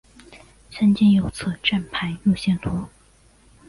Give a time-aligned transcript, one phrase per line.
[0.71, 2.89] 参见右侧站牌路线图。